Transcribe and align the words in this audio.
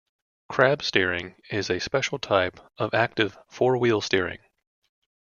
Crab 0.49 0.81
steering 0.81 1.35
is 1.51 1.69
a 1.69 1.79
special 1.79 2.17
type 2.17 2.59
of 2.79 2.91
active 2.95 3.37
four-wheel 3.51 4.01
steering. 4.01 4.39